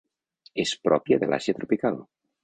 [0.63, 2.01] És pròpia de l'Àsia tropical.